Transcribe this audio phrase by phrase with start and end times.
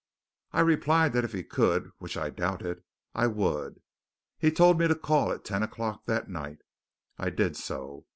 [0.51, 2.81] I replied that if he could which I doubted
[3.13, 3.81] I would.
[4.39, 6.63] He told me to call at ten o'clock that night.
[7.19, 8.07] I did so.